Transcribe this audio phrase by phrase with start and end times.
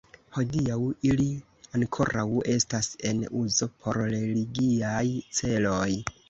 [0.35, 0.77] Hodiaŭ
[1.09, 1.27] ili
[1.79, 5.05] ankoraŭ estas en uzo por religiaj
[5.43, 5.87] celoj.